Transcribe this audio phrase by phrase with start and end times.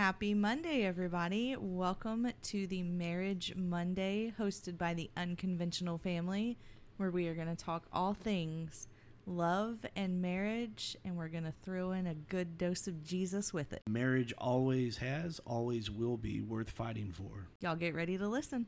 [0.00, 1.56] Happy Monday, everybody.
[1.60, 6.56] Welcome to the Marriage Monday hosted by the Unconventional Family,
[6.96, 8.88] where we are going to talk all things
[9.26, 13.74] love and marriage, and we're going to throw in a good dose of Jesus with
[13.74, 13.82] it.
[13.90, 17.48] Marriage always has, always will be worth fighting for.
[17.60, 18.64] Y'all get ready to listen.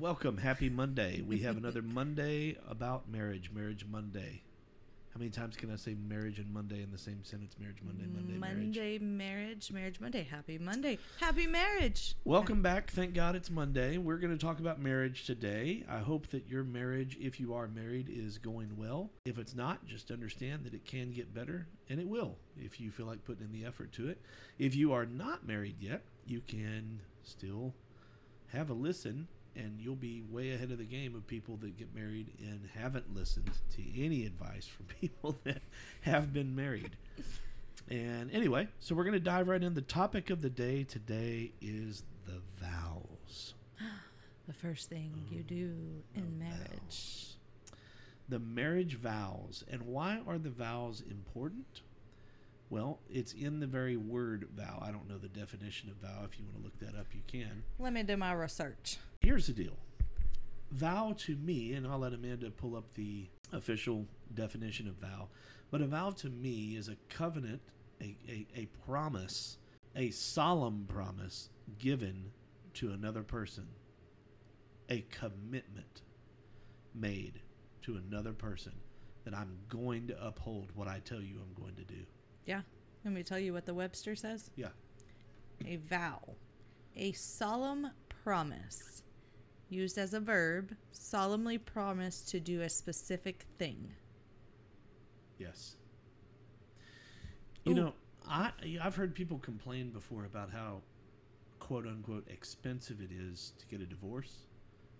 [0.00, 0.38] Welcome.
[0.38, 1.20] Happy Monday.
[1.20, 4.40] We have another Monday about marriage, Marriage Monday.
[5.12, 7.54] How many times can I say marriage and Monday in the same sentence?
[7.60, 8.56] Marriage Monday, Monday, marriage.
[8.56, 10.22] Monday, marriage, marriage Monday.
[10.22, 10.96] Happy Monday.
[11.20, 12.14] Happy marriage.
[12.24, 12.90] Welcome back.
[12.90, 13.98] Thank God it's Monday.
[13.98, 15.84] We're going to talk about marriage today.
[15.86, 19.10] I hope that your marriage, if you are married, is going well.
[19.26, 22.90] If it's not, just understand that it can get better, and it will if you
[22.90, 24.18] feel like putting in the effort to it.
[24.58, 27.74] If you are not married yet, you can still
[28.46, 31.94] have a listen and you'll be way ahead of the game of people that get
[31.94, 35.62] married and haven't listened to any advice from people that
[36.02, 36.96] have been married.
[37.88, 39.74] And anyway, so we're going to dive right in.
[39.74, 43.54] The topic of the day today is the vows.
[44.46, 45.70] The first thing you mm, do
[46.16, 46.58] in The marriage.
[46.82, 47.36] vows.
[48.28, 49.62] The marriage vows.
[49.70, 51.82] And why are the vows important?
[52.68, 54.80] Well, it's in the very word vow.
[54.82, 56.22] I don't know the definition of vow.
[56.24, 57.62] If you want to look that up, you can.
[57.78, 58.96] Let me do my research.
[59.20, 59.76] Here's the deal.
[60.72, 65.28] Vow to me, and I'll let Amanda pull up the official definition of vow,
[65.70, 67.60] but a vow to me is a covenant,
[68.00, 69.58] a, a, a promise,
[69.94, 72.30] a solemn promise given
[72.74, 73.66] to another person,
[74.88, 76.02] a commitment
[76.94, 77.40] made
[77.82, 78.72] to another person
[79.24, 82.06] that I'm going to uphold what I tell you I'm going to do.
[82.46, 82.62] Yeah.
[83.04, 84.50] Let me tell you what the Webster says.
[84.56, 84.68] Yeah.
[85.66, 86.20] A vow,
[86.96, 87.90] a solemn
[88.22, 89.02] promise,
[89.70, 93.92] used as a verb, solemnly promise to do a specific thing.
[95.38, 95.76] Yes.
[97.64, 97.76] You Ooh.
[97.76, 97.92] know,
[98.28, 100.80] I I've heard people complain before about how
[101.58, 104.46] quote unquote expensive it is to get a divorce.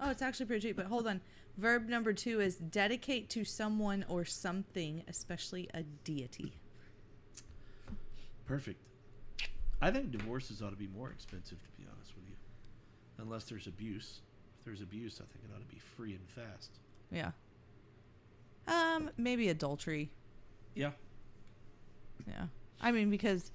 [0.00, 1.20] Oh, it's actually pretty cheap, but hold on.
[1.58, 6.54] Verb number two is dedicate to someone or something, especially a deity.
[8.46, 8.80] Perfect.
[9.82, 12.34] I think divorces ought to be more expensive to be honest with you.
[13.18, 14.22] Unless there's abuse.
[14.60, 16.70] If there's abuse, I think it ought to be free and fast.
[17.10, 17.30] Yeah.
[18.68, 20.10] Um, maybe adultery.
[20.74, 20.90] Yeah.
[22.28, 22.44] Yeah.
[22.80, 23.52] I mean, because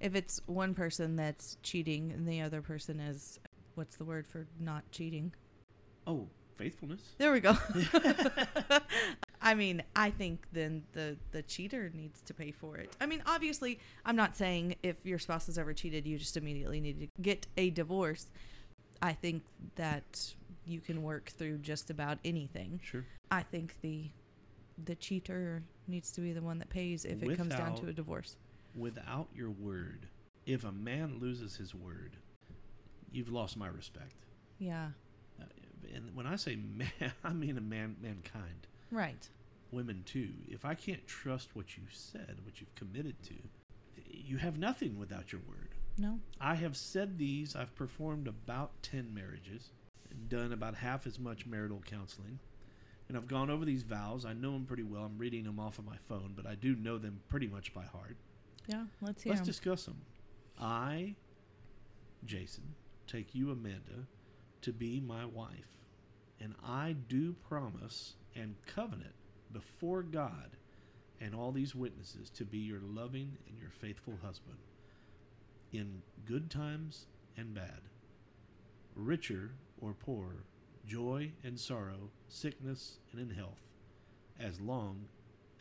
[0.00, 3.38] if it's one person that's cheating and the other person is,
[3.76, 5.32] what's the word for not cheating?
[6.08, 6.26] Oh,
[6.56, 7.02] faithfulness.
[7.18, 7.56] There we go.
[9.40, 12.90] I mean, I think then the the cheater needs to pay for it.
[13.00, 16.80] I mean, obviously, I'm not saying if your spouse has ever cheated, you just immediately
[16.80, 18.26] need to get a divorce.
[19.00, 19.44] I think
[19.76, 20.34] that
[20.68, 22.80] you can work through just about anything.
[22.82, 23.04] Sure.
[23.30, 24.10] I think the
[24.84, 27.92] the cheater needs to be the one that pays if it comes down to a
[27.92, 28.36] divorce.
[28.76, 30.06] Without your word,
[30.46, 32.16] if a man loses his word,
[33.10, 34.14] you've lost my respect.
[34.58, 34.88] Yeah.
[35.40, 35.44] Uh,
[35.94, 36.92] And when I say man,
[37.24, 38.66] I mean a man mankind.
[38.90, 39.28] Right.
[39.72, 40.30] women too.
[40.48, 43.34] If I can't trust what you said, what you've committed to,
[44.10, 45.74] you have nothing without your word.
[45.98, 46.20] No.
[46.40, 49.70] I have said these, I've performed about 10 marriages,
[50.18, 52.38] done about half as much marital counseling,
[53.08, 54.24] and I've gone over these vows.
[54.24, 55.02] I know them pretty well.
[55.04, 57.84] I'm reading them off of my phone, but I do know them pretty much by
[57.84, 58.16] heart.
[58.66, 58.84] Yeah.
[59.00, 59.30] Let's hear.
[59.32, 59.46] Let's 'em.
[59.46, 60.02] discuss them.
[60.58, 61.14] I,
[62.24, 62.74] Jason,
[63.06, 64.06] take you, Amanda,
[64.62, 65.78] to be my wife,
[66.40, 69.14] and I do promise and covenant
[69.52, 70.56] before God
[71.20, 74.58] and all these witnesses to be your loving and your faithful husband
[75.72, 77.06] in good times
[77.36, 77.80] and bad,
[78.94, 80.44] richer or poor,
[80.86, 83.60] joy and sorrow, sickness and in health,
[84.40, 85.04] as long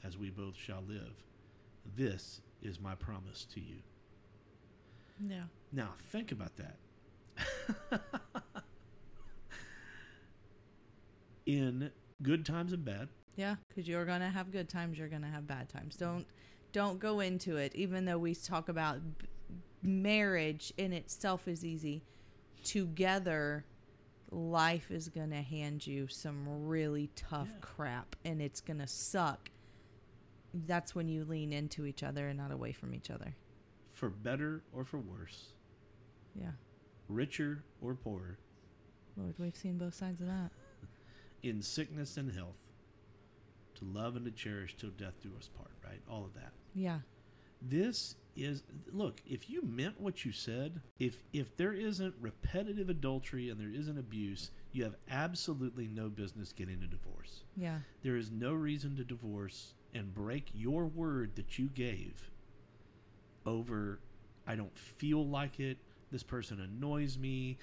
[0.04, 1.14] as we both shall live.
[1.96, 3.78] This is my promise to you.
[5.28, 5.44] yeah.
[5.72, 6.78] Now, think about that.
[11.46, 11.92] In
[12.22, 15.70] good times and bad, Yeah, because you're gonna have good times, you're gonna have bad
[15.70, 15.96] times.
[15.96, 16.26] Don't
[16.74, 17.74] don't go into it.
[17.76, 19.28] Even though we talk about b-
[19.82, 22.04] marriage in itself is easy,
[22.64, 23.64] together,
[24.32, 27.60] life is gonna hand you some really tough Yeah.
[27.62, 29.52] crap, and it's gonna suck.
[30.54, 33.36] That's when you lean into each other and not away from each other.
[33.94, 35.54] for better or for worse,
[36.36, 36.52] Yeah,
[37.08, 38.38] richer or poorer,
[39.16, 40.52] Lord, we've seen both sides of that.
[41.42, 42.58] in sickness and health,
[43.76, 46.02] to love and to cherish till death do us part, right?
[46.08, 46.54] All of that.
[46.76, 47.02] Yeah,
[47.60, 53.50] This is look, if you meant what you said, if if there isn't repetitive adultery
[53.50, 57.44] and there isn't abuse, You have absolutely no business getting a divorce.
[57.56, 57.80] Yeah.
[58.04, 62.30] There is no reason to divorce and break your word that you gave
[63.46, 64.00] over
[64.46, 65.78] I don't feel like it.
[66.12, 67.58] This person annoys me.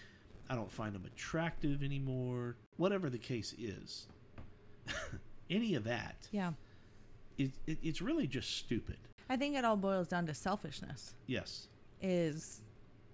[0.50, 2.56] I don't find them attractive anymore.
[2.76, 4.06] Whatever the case is.
[5.50, 6.53] Any of that Yeah.
[7.38, 8.97] it, it, it's really just stupid.
[9.29, 11.15] I think it all boils down to selfishness.
[11.26, 11.69] Yes.
[12.00, 12.61] Is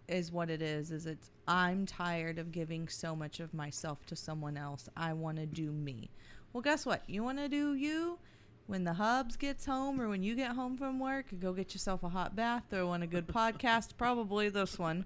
[0.09, 0.91] is what it is.
[0.91, 4.89] Is it's I'm tired of giving so much of myself to someone else.
[4.97, 6.11] I want to do me.
[6.53, 7.03] Well, guess what?
[7.09, 8.19] You want to do you.
[8.67, 12.03] When the hubs gets home or when you get home from work, go get yourself
[12.05, 15.05] a hot bath, throw on a good podcast, probably this one,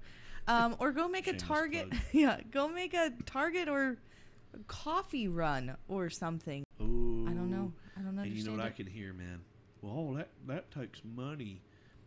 [0.49, 1.89] um, or go make a Target.
[2.13, 3.97] yeah, go make a Target or
[4.55, 6.65] a coffee run or something.
[6.83, 7.25] Ooh.
[7.27, 7.73] I don't know.
[7.97, 8.37] I don't And understand.
[8.39, 9.41] you know what I can hear, man?
[9.85, 11.61] Well, that that takes money,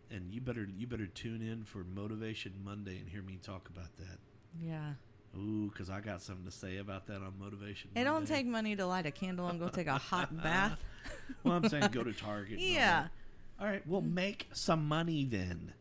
[0.09, 3.95] and you better you better tune in for Motivation Monday and hear me talk about
[3.97, 4.17] that.
[4.59, 4.93] Yeah.
[5.37, 7.91] Ooh, because I got something to say about that on Motivation.
[7.95, 10.79] It don't take money to light a candle and go take a hot bath.
[11.43, 12.53] Well, I'm saying go to Target.
[12.53, 13.07] and all Yeah.
[13.59, 13.85] All right.
[13.87, 15.73] Well, make some money then.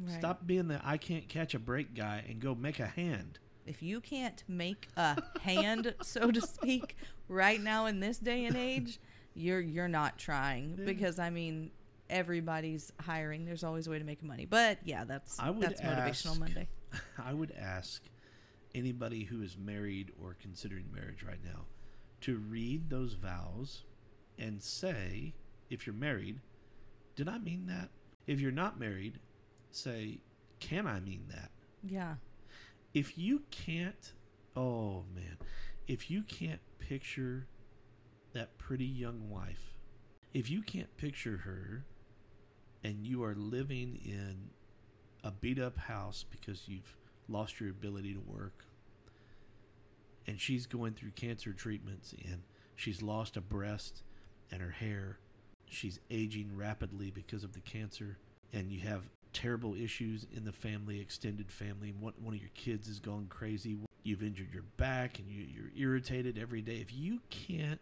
[0.00, 0.18] Right.
[0.18, 3.38] Stop being the I can't catch a break guy and go make a hand.
[3.64, 6.96] If you can't make a hand, so to speak,
[7.28, 8.98] right now in this day and age,
[9.36, 10.84] you're you're not trying Yeah.
[10.86, 11.70] because I mean
[12.08, 13.44] everybody's hiring.
[13.44, 14.46] There's always a way to make money.
[14.46, 16.68] But yeah, that's I would that's motivational Monday.
[17.22, 18.02] I would ask
[18.74, 21.64] anybody who is married or considering marriage right now
[22.22, 23.84] to read those vows
[24.38, 25.34] and say,
[25.70, 26.40] if you're married,
[27.14, 27.90] did I mean that?
[28.26, 29.18] If you're not married,
[29.70, 30.18] say,
[30.60, 31.50] can I mean that?
[31.82, 32.14] Yeah.
[32.94, 34.12] If you can't,
[34.54, 35.36] oh man,
[35.86, 37.46] if you can't picture
[38.36, 39.74] that pretty young wife,
[40.34, 41.84] if you can't picture her
[42.84, 44.50] and you are living in
[45.24, 46.96] a beat up house because you've
[47.28, 48.64] lost your ability to work
[50.26, 52.42] and she's going through cancer treatments and
[52.76, 54.02] she's lost a breast
[54.52, 55.18] and her hair
[55.68, 58.18] she's aging rapidly because of the cancer
[58.52, 59.02] and you have
[59.32, 63.78] terrible issues in the family extended family one, one of your kids has gone crazy
[64.06, 66.76] you've injured your back and you, you're irritated every day.
[66.76, 67.80] If you can't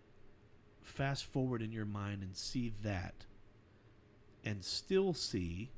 [0.84, 3.24] fast forward in your mind and see that
[4.44, 5.70] and still see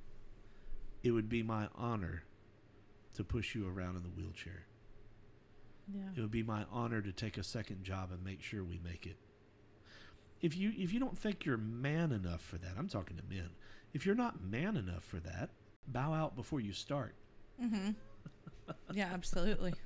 [1.03, 2.25] it would be my honor
[3.15, 4.67] to push you around in the wheelchair
[5.95, 6.03] Yeah.
[6.17, 9.07] it would be my honor to take a second job and make sure we make
[9.07, 9.17] it.
[10.43, 13.49] If you if you don't think you're man enough for that, I'm talking to men.
[13.95, 15.49] If you're not man enough for that,
[15.89, 17.15] bow out before you start.
[17.63, 17.95] Mhm.
[18.93, 19.73] yeah, absolutely.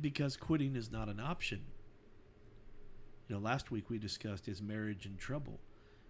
[0.00, 1.60] Because quitting is not an option.
[3.28, 5.60] You know, last week we discussed is marriage in trouble.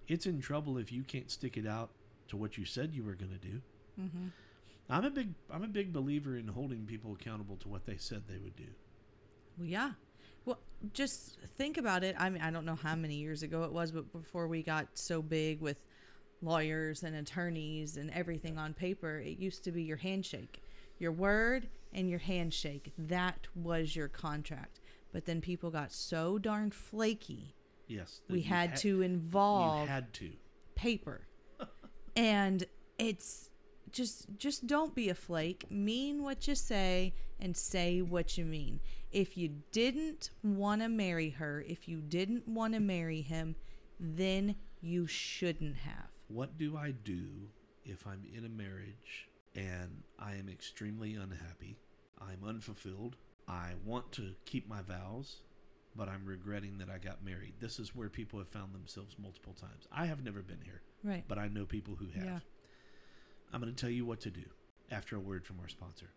[0.06, 1.90] It's in trouble if you can't stick it out
[2.28, 3.60] to what you said you were going to do.
[3.98, 4.30] Mhm.
[4.88, 8.22] I'm a big I'm a big believer in holding people accountable to what they said
[8.26, 8.68] they would do.
[9.58, 9.92] Well, yeah.
[10.44, 10.60] Well,
[10.94, 12.14] just think about it.
[12.18, 14.96] I mean, I don't know how many years ago it was, but before we got
[14.96, 15.84] so big with
[16.40, 20.62] lawyers and attorneys and everything on paper, it used to be your handshake,
[20.98, 22.92] your word and your handshake.
[22.96, 24.80] That was your contract.
[25.12, 27.54] But then people got so darn flaky,
[27.86, 30.30] Yes, we you had to involve You had to.
[30.74, 31.22] paper.
[32.16, 32.64] and
[32.98, 33.50] it's
[33.90, 35.70] just just don't be a flake.
[35.70, 38.80] Mean what you say and say what you mean.
[39.10, 43.56] If you didn't want to marry her, if you didn't want to marry him,
[43.98, 46.08] then you shouldn't have.
[46.28, 47.24] What do I do
[47.86, 51.78] if I'm in a marriage and I am extremely unhappy?
[52.20, 53.16] I'm unfulfilled.
[53.48, 55.36] I want to keep my vows,
[55.96, 57.54] but I'm regretting that I got married.
[57.60, 59.86] This is where people have found themselves multiple times.
[59.90, 61.24] I have never been here, Right.
[61.26, 62.24] but I know people who have.
[62.24, 62.38] Yeah.
[63.52, 64.42] I'm going to tell you what to do
[64.90, 66.10] after a word from our sponsor.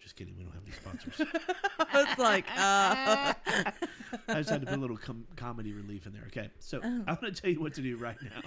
[0.00, 1.20] Just kidding, we don't have any sponsors.
[1.94, 3.34] it's like, uh,
[4.28, 6.24] I just had to put a little com- comedy relief in there.
[6.28, 7.04] Okay, so Oh.
[7.06, 8.40] I'm going to tell you what to do right now.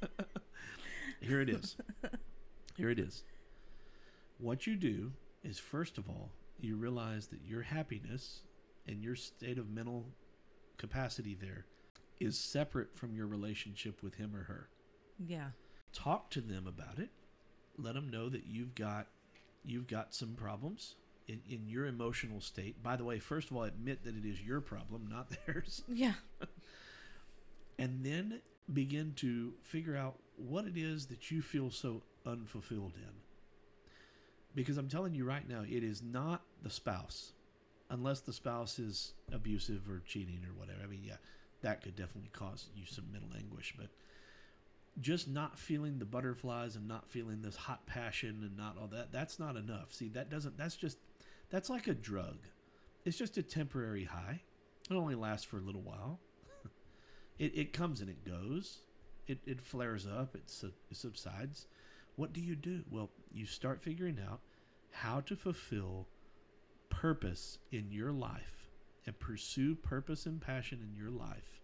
[1.20, 1.76] Here it is.
[2.76, 3.24] Here it is.
[4.38, 5.10] What you do
[5.42, 6.30] is, first of all,
[6.60, 8.42] you realize that your happiness
[8.86, 10.06] and your state of mental
[10.78, 11.66] capacity there
[12.20, 14.68] is separate from your relationship with him or her.
[15.18, 15.48] yeah.
[15.92, 17.08] Talk to them about it.
[17.78, 19.06] Let them know that you've got
[19.64, 20.96] you've got some problems
[21.26, 22.82] in, in your emotional state.
[22.82, 25.82] By the way, first of all, admit that it is your problem, not theirs.
[25.88, 26.12] Yeah.
[27.78, 28.40] and then
[28.72, 33.12] begin to figure out what it is that you feel so unfulfilled in.
[34.54, 37.32] Because I'm telling you right now, it is not the spouse,
[37.90, 40.80] unless the spouse is abusive or cheating or whatever.
[40.82, 41.16] I mean, yeah,
[41.62, 43.88] that could definitely cause you some mental anguish, but
[45.00, 49.12] just not feeling the butterflies and not feeling this hot passion and not all that,
[49.12, 49.92] that's not enough.
[49.92, 50.98] See, that doesn't, that's just,
[51.50, 52.38] that's like a drug.
[53.04, 54.40] it's just a temporary high.
[54.90, 56.18] It only lasts for a little while.
[57.38, 58.78] it, it comes and it goes.
[59.26, 61.66] It, it flares up, it, su- it subsides.
[62.16, 62.82] What do you do?
[62.90, 64.40] Well, you start figuring out
[64.92, 66.06] how to fulfill
[66.88, 68.68] purpose in your life
[69.06, 71.60] and pursue purpose and passion in your life.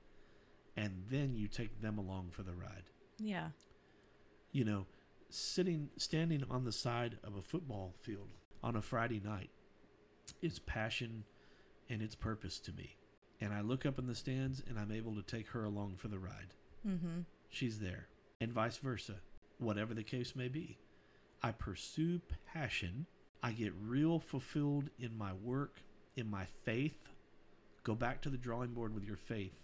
[0.77, 2.91] And then you take them along for the ride.
[3.19, 3.49] Yeah.
[4.53, 4.87] You know,
[5.29, 8.29] sitting, standing on the side of a football field
[8.63, 9.51] on a Friday night
[10.41, 11.25] is passion
[11.89, 12.97] and it's purpose to me.
[13.41, 16.09] And I look up in the stands and I'm able to take her along for
[16.09, 16.55] the ride.
[16.87, 17.21] Mm-hmm.
[17.49, 18.09] She's there.
[18.41, 19.17] And vice versa,
[19.59, 20.79] whatever the case may be.
[21.43, 22.21] I pursue
[22.53, 23.07] passion.
[23.43, 25.77] I get real fulfilled in my work,
[26.17, 26.97] in my faith.
[27.83, 29.59] Go back to the drawing board with your faith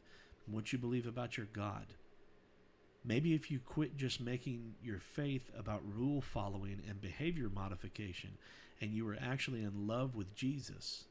[0.47, 1.87] and what you believe about your God.
[3.05, 8.31] Maybe if you quit just making your faith about rule following and behavior modification
[8.81, 11.05] and you were actually in love with Jesus,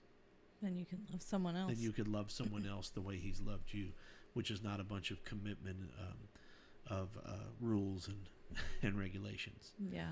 [0.61, 1.71] Then you can love someone else.
[1.71, 3.87] then you could love someone else the way he's loved you,
[4.33, 7.31] which is not a bunch of commitment um, of uh,
[7.61, 8.17] rules and,
[8.83, 9.71] and regulations.
[9.91, 10.11] yeah.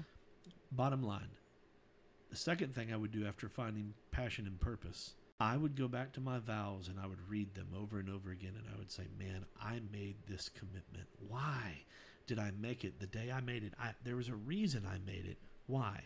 [0.71, 1.29] Bottom line,
[2.29, 6.13] the second thing I would do after finding passion and purpose, I would go back
[6.13, 8.91] to my vows and I would read them over and over again and I would
[8.91, 11.07] say, Man, I made this commitment.
[11.27, 11.83] Why
[12.27, 13.73] did I make it the day I made it?
[13.79, 15.37] I, there was a reason I made it.
[15.67, 16.01] Why?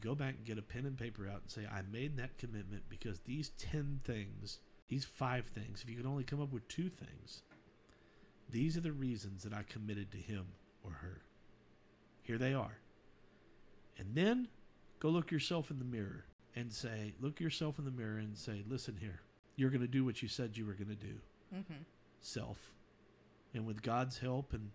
[0.00, 2.82] Go back and get a pen and paper out and say, I made that commitment
[2.88, 4.58] because these 10 things,
[4.88, 7.42] these five things, if you could only come up with two things,
[8.50, 10.46] these are the reasons that I committed to him
[10.84, 11.20] or her.
[12.22, 12.78] Here they are.
[13.98, 14.48] And then
[15.00, 16.24] go look yourself in the mirror
[16.56, 19.20] and say, look yourself in the mirror and say, listen here,
[19.56, 21.14] you're going to do what you said you were going to do,
[21.54, 21.82] Mm-hmm.
[22.20, 22.72] self.
[23.54, 24.70] And with God's help and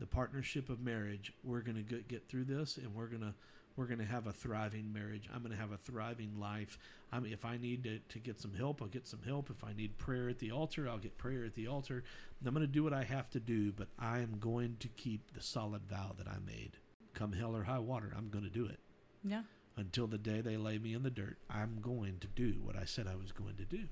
[0.00, 3.34] the partnership of marriage, we're going to get, through this and we're going to
[3.76, 5.28] we're going to have a thriving marriage.
[5.32, 6.80] I'm going to have a thriving life.
[7.12, 9.50] I mean, if I need to, to get some help, I'll get some help.
[9.50, 12.02] If I need prayer at the altar, I'll get prayer at the altar.
[12.44, 15.32] I'm going to do what I have to do, but I am going to keep
[15.32, 16.72] the solid vow that I made.
[17.14, 18.80] Come hell or high water, I'm going to do it
[19.28, 19.42] Yeah.
[19.76, 21.38] until the day they lay me in the dirt.
[21.50, 23.84] I'm going to do what I said I was going to do.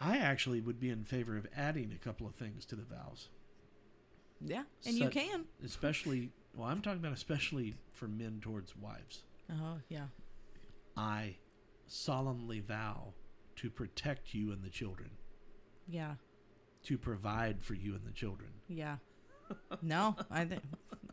[0.00, 3.28] I actually would be in favor of adding a couple of things to the vows,
[4.40, 4.62] Yeah.
[4.86, 5.44] And you can.
[5.64, 9.22] especially, well, I'm talking about especially for men towards wives.
[9.50, 10.06] Oh, yeah.
[10.96, 11.36] I
[11.86, 13.14] solemnly vow
[13.56, 15.10] to protect you and the children,
[15.88, 16.14] Yeah.
[16.84, 18.50] to provide for you and the children.
[18.68, 18.98] Yeah.
[19.82, 20.62] No, I think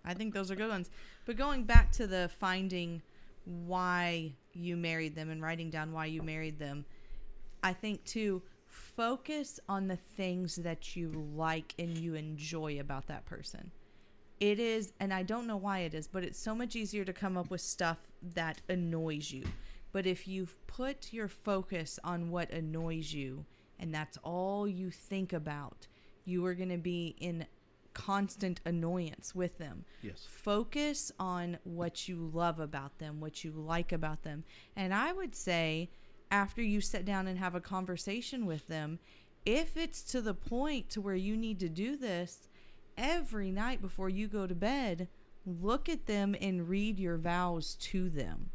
[0.03, 0.89] I think those are good ones.
[1.25, 3.01] But going back to the finding
[3.45, 6.85] why you married them and writing down why you married them,
[7.63, 13.25] I think too focus on the things that you like and you enjoy about that
[13.25, 13.71] person.
[14.39, 17.13] It is and I don't know why it is, but it's so much easier to
[17.13, 17.97] come up with stuff
[18.33, 19.43] that annoys you.
[19.91, 23.45] But if you've put your focus on what annoys you
[23.79, 25.87] and that's all you think about,
[26.25, 27.45] you are going to be in
[27.95, 29.85] constant annoyance with them.
[30.03, 30.27] Yes.
[30.29, 34.43] Focus on what you love about them, what you like about them.
[34.75, 35.89] And I would say,
[36.29, 38.99] after you sit down and have a conversation with them,
[39.45, 42.49] if it's to the point to where you need to do this
[42.97, 45.07] every night before you go to bed,
[45.45, 48.49] look at them and read your vows to them.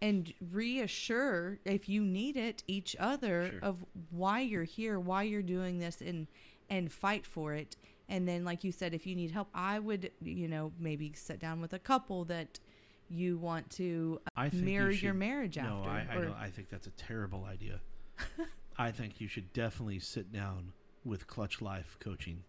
[0.00, 3.60] And reassure, if you need it, each other Sure.
[3.60, 6.26] of why you're here, why you're doing this, and
[6.70, 7.76] and fight for it.
[8.12, 11.40] And then, like you said, if you need help, I would, you know, maybe sit
[11.40, 12.60] down with a couple that
[13.08, 15.90] you want to uh, I think you mirror your marriage No, after.
[15.90, 17.80] I, I, or- don't, I think that's a terrible idea.
[18.78, 20.72] I think you should definitely sit down
[21.06, 22.42] with Clutch Life Coaching.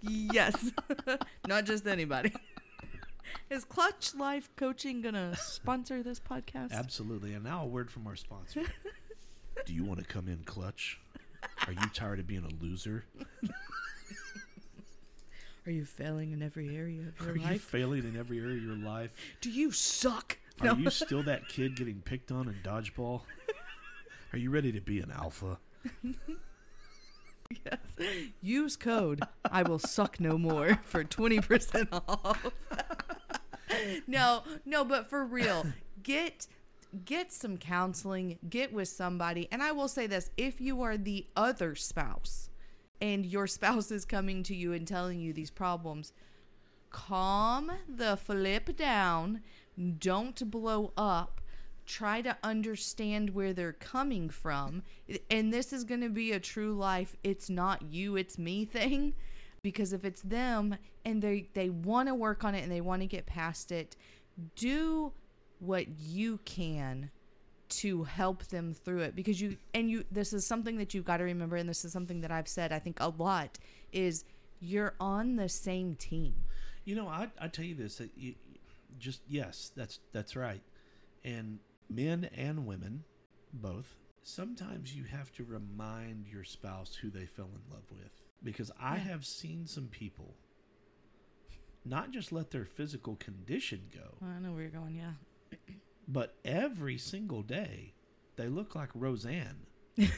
[0.00, 0.70] yes,
[1.46, 2.32] not just anybody.
[3.50, 6.72] Is Clutch Life Coaching gonna sponsor this podcast?
[6.72, 7.34] Absolutely.
[7.34, 8.62] And now a word from our sponsor.
[9.66, 10.98] Do you want to come in clutch?
[11.68, 13.04] Are you tired of being a loser?
[15.66, 17.50] Are you failing in every area of your life?
[17.50, 19.14] Are you failing in every area of your life?
[19.42, 20.38] Do you suck?
[20.62, 23.20] Are you still that kid getting picked on in dodgeball?
[24.32, 25.58] Are you ready to be an alpha?
[27.66, 27.78] Yes.
[28.40, 29.20] Use code
[29.50, 32.46] I will suck no more for 20% off.
[34.06, 35.66] no, no, but for real,
[36.02, 36.46] get
[37.04, 39.48] get some counseling, get with somebody.
[39.52, 42.50] And I will say this, if you are the other spouse
[43.00, 46.12] and your spouse is coming to you and telling you these problems,
[46.90, 49.42] calm the flip down,
[49.98, 51.40] don't blow up.
[51.86, 54.82] Try to understand where they're coming from.
[55.30, 59.14] And this is going to be a true life, it's not you, it's me thing.
[59.62, 63.02] Because if it's them and they, they want to work on it and they want
[63.02, 63.96] to get past it,
[64.54, 65.12] do
[65.60, 67.10] what you can
[67.68, 71.18] to help them through it because you and you this is something that you've got
[71.18, 73.58] to remember and this is something that I've said I think a lot
[73.92, 74.24] is
[74.60, 76.34] you're on the same team.
[76.84, 78.34] You know, I I tell you this that you,
[78.98, 80.62] just yes, that's that's right.
[81.24, 81.58] And
[81.90, 83.04] men and women
[83.52, 88.10] both sometimes you have to remind your spouse who they fell in love with
[88.42, 89.02] because I Yeah.
[89.04, 90.34] have seen some people
[91.84, 95.12] not just let their physical condition go, I know where you're going, yeah.
[96.06, 97.94] But every single day
[98.36, 99.66] they look like Roseanne.
[99.96, 100.10] they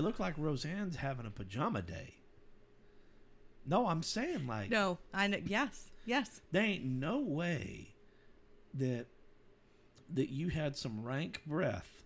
[0.00, 2.14] look like Roseanne's having a pajama day.
[3.64, 5.90] No, I'm saying like No, I know yes.
[6.04, 6.40] Yes.
[6.52, 7.94] there ain't no way
[8.74, 9.06] that
[10.14, 12.04] that you had some rank breath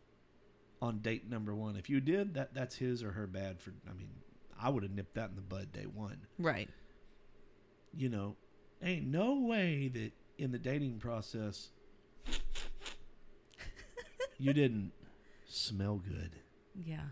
[0.80, 1.76] on date number one.
[1.76, 4.10] If you did, that that's his or her bad for I mean,
[4.60, 6.26] I would have nipped that in the bud day one.
[6.38, 6.68] Right.
[7.94, 8.36] You know,
[8.82, 11.68] ain't no way that in the dating process
[14.38, 14.92] you didn't
[15.46, 16.36] smell good.
[16.74, 17.10] Yeah.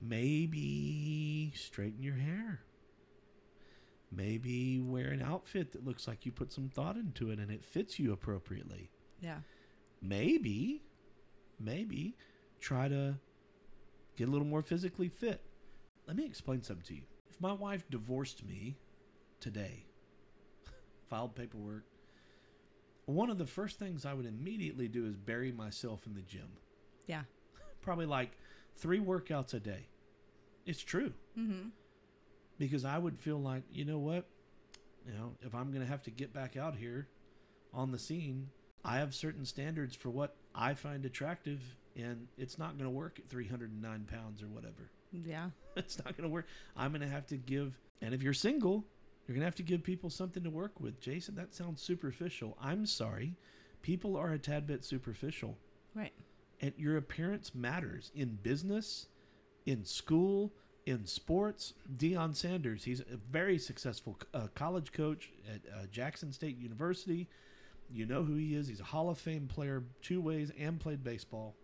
[0.00, 2.60] Maybe straighten your hair.
[4.12, 7.64] Maybe wear an outfit that looks like you put some thought into it and it
[7.64, 8.90] fits you appropriately.
[9.20, 9.38] Yeah.
[10.02, 10.82] Maybe,
[11.58, 12.14] maybe
[12.60, 13.18] try to
[14.16, 15.40] get a little more physically fit.
[16.06, 17.02] Let me explain something to you.
[17.30, 18.76] If my wife divorced me
[19.40, 19.86] today,
[21.08, 21.84] filed paperwork,
[23.06, 26.48] one of the first things I would immediately do is bury myself in the gym.
[27.06, 27.22] Yeah.
[27.82, 28.32] Probably like
[28.76, 29.86] three workouts a day.
[30.66, 31.70] It's true Mhm.
[32.58, 34.26] because I would feel like, you know what?
[35.06, 37.08] You know, if I'm going to have to get back out here
[37.74, 38.48] on the scene,
[38.84, 41.60] I have certain standards for what I find attractive,
[41.96, 44.90] and it's not going to work at 309 pounds or whatever.
[45.12, 45.50] Yeah.
[45.76, 46.46] It's not going to work.
[46.76, 48.86] I'm going to have to give, and if you're single,
[49.26, 51.00] you're going to have to give people something to work with.
[51.00, 52.56] Jason, that sounds superficial.
[52.60, 53.34] I'm sorry.
[53.82, 55.56] People are a tad bit superficial
[55.94, 56.12] Right.
[56.60, 59.06] and your appearance matters in business,
[59.66, 60.52] in school,
[60.86, 61.74] in sports.
[61.96, 67.28] Deion Sanders, he's a very successful uh, college coach at uh, Jackson State University.
[67.90, 68.66] You know who he is.
[68.68, 71.54] He's a Hall of Fame player, two ways, and played baseball.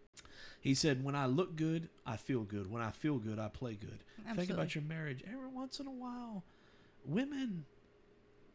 [0.61, 2.70] He said, "When I look good, I feel good.
[2.70, 4.05] When I feel good, I play good."
[4.37, 5.25] Think about your marriage.
[5.27, 6.44] Every once in a while,
[7.05, 7.65] women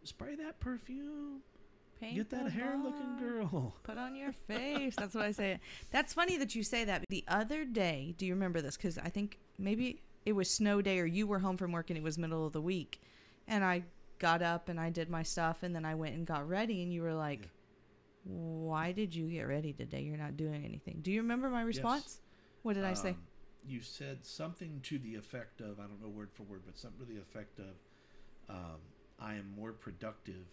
[0.04, 1.42] spray that perfume.
[2.00, 3.74] Paint Get that hair-looking girl.
[3.84, 4.96] Put on your face.
[4.98, 5.60] That's what I say.
[5.92, 7.06] That's funny that you say that.
[7.10, 8.76] The other day, do you remember this?
[8.76, 11.98] Because I think maybe it was snow day or you were home from work and
[11.98, 13.00] it was middle of the week.
[13.48, 13.84] And I
[14.20, 16.92] got up and I did my stuff and then I went and got ready and
[16.92, 17.48] you were like, Yeah.
[18.34, 20.02] why did you get ready today?
[20.02, 21.00] You're not doing anything.
[21.02, 22.20] Do you remember my response?
[22.64, 23.10] What did I say?
[23.12, 23.18] Um,
[23.68, 27.06] You said something to the effect of I don't know word for word, but something
[27.08, 27.76] to the effect of
[28.50, 28.80] um,
[29.20, 30.46] I am more productive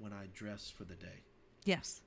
[0.00, 1.22] when I dress for the day.
[1.64, 2.02] Yes.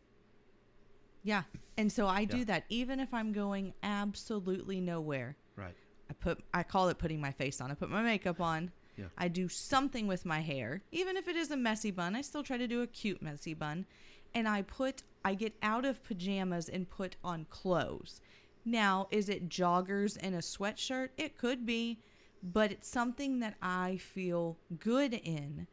[1.24, 1.44] Yeah.
[1.78, 5.36] And so I do that even if I'm going absolutely nowhere.
[5.56, 5.76] Right.
[6.10, 7.72] I put I call it putting my face on.
[7.72, 8.72] I put my makeup on.
[8.98, 9.06] Yeah.
[9.18, 10.82] I do something with my hair.
[10.92, 13.54] Even if it is a messy bun, I still try to do a cute messy
[13.54, 13.86] bun.
[14.34, 18.22] And I put I get out of pajamas and put on clothes.
[18.66, 21.10] Now, is it joggers and a sweatshirt?
[21.18, 22.00] It could be,
[22.42, 25.68] but it's something that I feel good in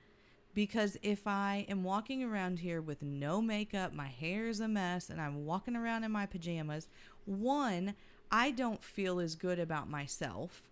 [0.57, 5.11] because if I am walking around here with no makeup, my hair is a mess,
[5.11, 6.89] and I'm walking around in my pajamas,
[7.27, 7.95] one,
[8.33, 10.63] I don't feel as good about myself.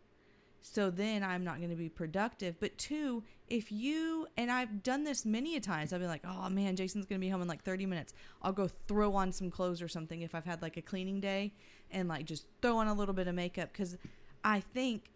[0.63, 2.59] So then I'm not going to be productive.
[2.59, 6.49] But two, if you, and I've done this many a times, I've been like, oh
[6.49, 8.15] man, Jason's going to be home in like 30 minutes.
[8.41, 11.53] I'll go throw on some clothes or something if I've had like a cleaning day
[11.91, 13.99] and like just throw on a little bit of makeup because
[14.43, 15.11] I think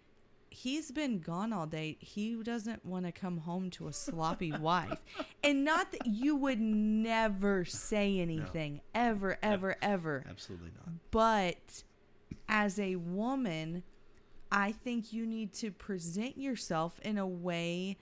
[0.50, 1.96] he's been gone all day.
[2.00, 4.98] He doesn't want to come home to a sloppy wife.
[5.42, 10.24] And not that you would never say anything, ever, ever, ever.
[10.28, 10.94] Absolutely not.
[11.10, 11.82] But
[12.48, 13.82] as a woman,
[14.50, 17.98] I think you need to present yourself in a way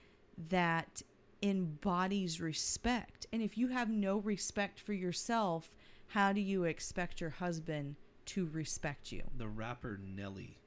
[0.49, 1.01] that
[1.41, 3.27] embodies respect.
[3.31, 5.71] And if you have no respect for yourself,
[6.07, 7.95] how do you expect your husband
[8.27, 9.23] to respect you?
[9.37, 10.57] The rapper Nelly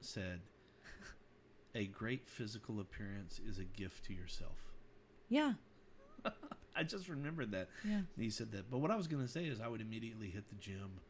[0.00, 0.40] said,
[1.76, 4.58] "A great physical appearance is a gift to yourself."
[5.28, 5.54] Yeah.
[6.74, 7.68] I just remembered that.
[7.84, 8.00] Yeah.
[8.18, 8.70] He said that.
[8.70, 11.00] But what I was going to say is I would immediately hit the gym.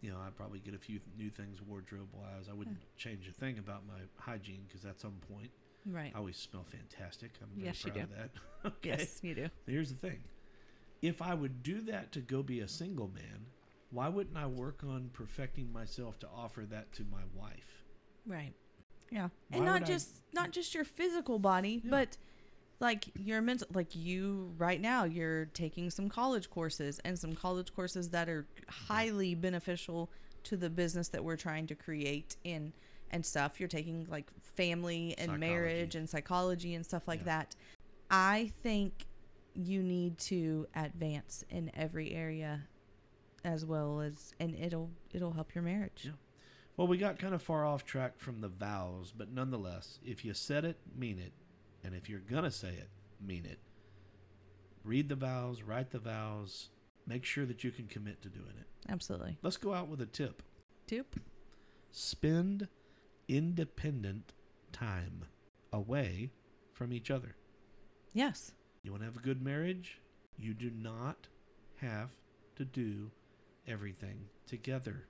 [0.00, 2.46] You know, I'd probably get a few new things wardrobe wise.
[2.50, 5.50] I wouldn't change a thing about my hygiene because that's on point.
[5.86, 6.12] Right.
[6.14, 7.32] I always smell fantastic.
[7.42, 8.12] I'm very Yes, you proud do.
[8.14, 8.30] of that.
[8.66, 8.88] okay.
[8.98, 9.48] Yes, you do.
[9.66, 10.24] Here's the thing.
[11.02, 13.46] If I would do that to go be a single man,
[13.90, 17.84] why wouldn't I work on perfecting myself to offer that to my wife?
[18.26, 18.54] Right.
[19.14, 19.28] Yeah.
[19.48, 21.90] Why and not would I- just not just your physical body, Yeah.
[21.90, 22.16] but
[22.80, 27.72] like your mental like you right now you're taking some college courses and some college
[27.72, 30.10] courses that are highly beneficial
[30.42, 32.72] to the business that we're trying to create and
[33.12, 35.98] and stuff you're taking like family and marriage Psychology.
[35.98, 37.24] and psychology and stuff like Yeah.
[37.26, 37.56] that
[38.10, 39.06] i think
[39.54, 42.66] you need to advance in every area
[43.44, 46.10] as well as and it'll it'll help your marriage Yeah.
[46.76, 50.34] Well, we got kind of far off track from the vows, but nonetheless, if you
[50.34, 51.32] said it, mean it.
[51.84, 52.88] And if you're going to say it,
[53.24, 53.58] mean it.
[54.82, 56.70] Read the vows, write the vows,
[57.06, 58.66] make sure that you can commit to doing it.
[58.90, 60.42] absolutely Let's go out with a tip
[60.86, 61.16] Dupe.
[61.90, 62.68] spend
[63.28, 64.32] independent
[64.72, 65.24] time
[65.72, 66.30] away
[66.72, 67.36] from each other.
[68.12, 70.00] yes You want to have a good marriage?
[70.38, 71.28] You do not
[71.80, 72.10] have
[72.56, 73.10] to do
[73.66, 75.06] everything together.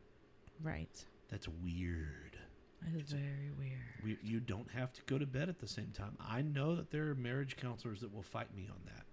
[0.62, 2.38] right That's weird.
[2.80, 5.66] that is It's- very weird We, you don't have to go to bed at the
[5.66, 6.16] same time.
[6.20, 9.04] I know that there are marriage counselors that will fight me on that.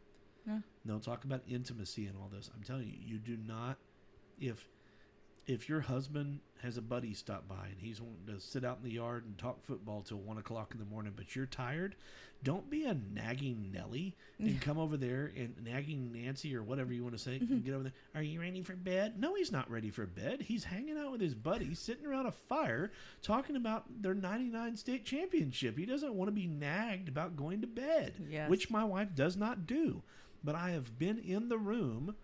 [0.45, 0.59] Yeah.
[0.85, 2.51] They'll talk about intimacy and all this.
[2.55, 3.77] I'm telling you, you do not.
[4.39, 4.67] If
[5.47, 8.87] if your husband has a buddy stop by and he's wanting to sit out in
[8.87, 11.95] the yard and talk football till one o'clock in the morning, but you're tired,
[12.43, 17.03] don't be a nagging Nelly and come over there and nagging Nancy or whatever you
[17.03, 17.35] want to say.
[17.37, 17.59] and mm-hmm.
[17.65, 17.93] Get over there.
[18.15, 19.19] Are you ready for bed?
[19.19, 20.41] No, he's not ready for bed.
[20.43, 22.91] He's hanging out with his buddy, sitting around a fire,
[23.23, 25.77] talking about their 99 state championship.
[25.77, 28.49] He doesn't want to be nagged about going to bed, Yes.
[28.49, 30.03] which my wife does not do.
[30.43, 32.15] But I have been in the room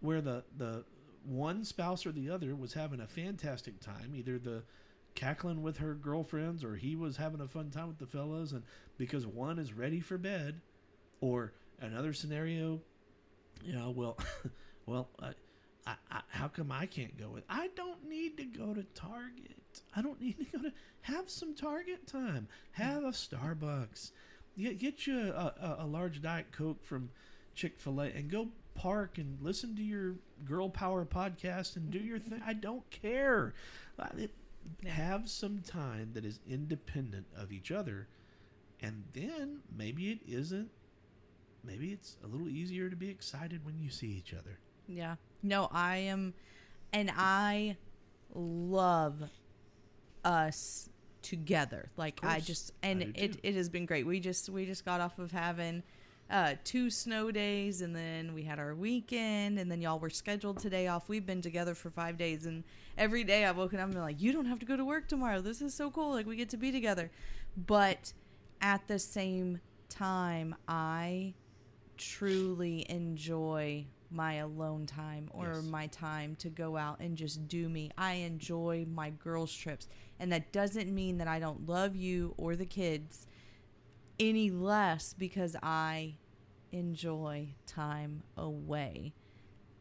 [0.00, 0.84] where the the
[1.28, 4.62] one spouse or the other was having a fantastic time, either the
[5.14, 8.62] cackling with her girlfriends or he was having a fun time with the fellas and
[8.98, 10.60] because one is ready for bed
[11.20, 12.80] or another scenario
[13.64, 14.16] you know well
[14.86, 15.32] well I,
[15.88, 19.58] I, I, how come i can't go with i don't need to go to target.
[19.94, 22.48] I don't need to go to have some target time.
[22.72, 24.12] Have a starbucks.
[24.56, 27.10] Get, get you a, a, a large diet coke from
[27.54, 30.14] chick-fil-a and go park and listen to your
[30.44, 33.52] girl power podcast and do your thing i don't care
[33.98, 34.06] Uh,
[34.86, 38.06] have some time that is independent of each other
[38.80, 40.70] and then maybe it isn't
[41.64, 45.16] maybe it's a little easier to be excited when you see each other Yeah.
[45.42, 46.34] No, I am,
[46.92, 47.76] and I
[48.34, 49.22] love
[50.24, 50.88] us
[51.22, 51.90] together.
[51.96, 54.06] Like I just, and it, it has been great.
[54.06, 55.82] We just we just got off of having
[56.30, 60.58] uh, two snow days, and then we had our weekend, and then y'all were scheduled
[60.58, 61.08] today off.
[61.08, 62.64] We've been together for five days, and
[62.98, 65.08] every day I've woken up and been like, "You don't have to go to work
[65.08, 65.40] tomorrow.
[65.40, 66.10] This is so cool.
[66.10, 67.10] Like we get to be together."
[67.56, 68.12] But
[68.60, 71.34] at the same time, I
[71.96, 75.64] truly enjoy my alone time or Yes.
[75.64, 77.90] my time to go out and just do me.
[77.96, 79.88] I enjoy my girls' trips.
[80.18, 83.26] And that doesn't mean that I don't love you or the kids
[84.18, 86.14] any less because I
[86.72, 89.12] enjoy time away.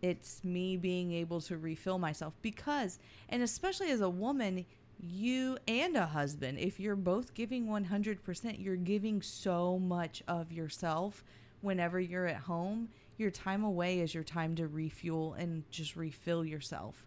[0.02, 4.66] It's me being able to refill myself because, and especially as a woman,
[5.00, 11.24] you and a husband, if you're both giving 100%, you're giving so much of yourself
[11.62, 12.90] whenever you're at home.
[13.18, 17.06] Your time away is your time to refuel and just refill yourself.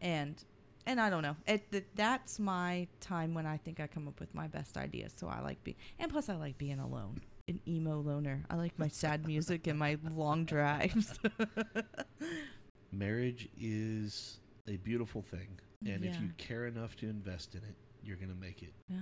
[0.00, 0.42] And
[0.86, 1.36] and I don't know.
[1.46, 5.12] It th- that's my time when I think I come up with my best ideas.
[5.16, 7.20] So I like being and plus I like being alone.
[7.48, 8.44] An emo loner.
[8.50, 11.18] I like my sad music and my long drives.
[12.92, 18.16] marriage is a beautiful thing and if you care enough to invest in it you're
[18.16, 18.98] going to make it yeah.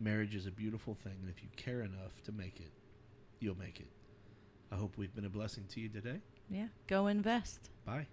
[0.00, 2.72] marriage is a beautiful thing and if you care enough to make it
[3.40, 3.88] you'll make it
[4.72, 6.18] i hope we've been a blessing to you today
[6.50, 6.66] Yeah.
[6.88, 7.70] Go invest.
[7.86, 8.06] bye